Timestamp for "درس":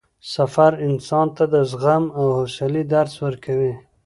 2.93-3.13